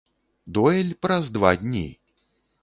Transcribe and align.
Дуэль 0.57 0.89
праз 1.03 1.29
два 1.37 1.53
дні! 1.65 1.85